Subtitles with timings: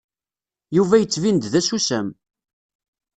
[0.75, 2.07] Yuba yettbin-d d asusam.